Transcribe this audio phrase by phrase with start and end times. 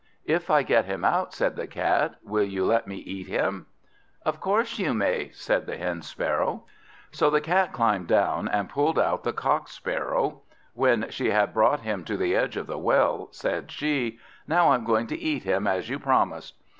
[0.25, 3.67] "If I get him out," said the Cat, "will you let me eat him?"
[4.25, 6.63] "Of course you may," said the Hen sparrow.
[7.11, 10.41] So the Cat climbed down, and pulled out the Cock sparrow.
[10.73, 14.17] When she had brought him to the edge of the well, said she,
[14.47, 16.55] "Now I'm going to eat him as you promised."